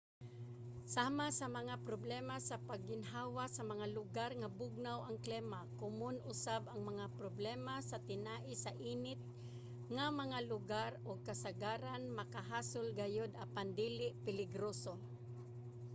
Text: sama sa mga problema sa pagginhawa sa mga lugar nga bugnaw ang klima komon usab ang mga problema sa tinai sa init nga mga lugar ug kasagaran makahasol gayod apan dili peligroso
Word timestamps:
sama 0.93 1.27
sa 1.39 1.45
mga 1.57 1.75
problema 1.87 2.35
sa 2.49 2.57
pagginhawa 2.69 3.43
sa 3.55 3.61
mga 3.71 3.85
lugar 3.97 4.31
nga 4.39 4.53
bugnaw 4.59 4.99
ang 5.03 5.17
klima 5.25 5.59
komon 5.81 6.15
usab 6.33 6.61
ang 6.67 6.81
mga 6.89 7.05
problema 7.19 7.73
sa 7.89 7.97
tinai 8.09 8.51
sa 8.63 8.71
init 8.93 9.19
nga 9.95 10.05
mga 10.21 10.39
lugar 10.51 10.91
ug 11.09 11.17
kasagaran 11.29 12.03
makahasol 12.19 12.87
gayod 12.99 13.31
apan 13.45 13.69
dili 13.81 14.07
peligroso 14.25 14.93